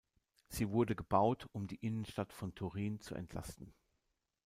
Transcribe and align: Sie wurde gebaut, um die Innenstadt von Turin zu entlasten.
Sie 0.49 0.71
wurde 0.71 0.95
gebaut, 0.95 1.45
um 1.51 1.67
die 1.67 1.75
Innenstadt 1.75 2.33
von 2.33 2.55
Turin 2.55 2.99
zu 3.01 3.13
entlasten. 3.13 3.71